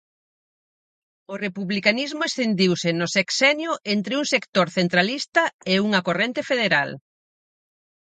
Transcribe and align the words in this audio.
O 1.33 1.35
republicanismo 1.45 2.21
escindiuse 2.25 2.89
no 2.99 3.07
Sexenio 3.15 3.71
entre 3.95 4.13
un 4.19 4.25
sector 4.33 4.67
centralista 4.77 5.43
e 5.71 5.75
unha 5.87 6.03
corrente 6.07 6.41
federal. 6.51 6.89